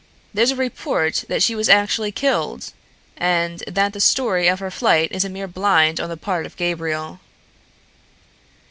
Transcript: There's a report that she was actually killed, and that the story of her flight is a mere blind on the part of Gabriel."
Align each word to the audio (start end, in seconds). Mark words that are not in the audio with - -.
There's 0.33 0.49
a 0.49 0.55
report 0.55 1.25
that 1.27 1.43
she 1.43 1.53
was 1.53 1.69
actually 1.69 2.11
killed, 2.11 2.73
and 3.17 3.59
that 3.67 3.93
the 3.93 3.99
story 4.01 4.47
of 4.47 4.57
her 4.59 4.71
flight 4.71 5.11
is 5.11 5.23
a 5.23 5.29
mere 5.29 5.47
blind 5.47 5.99
on 5.99 6.09
the 6.09 6.17
part 6.17 6.47
of 6.47 6.57
Gabriel." 6.57 7.19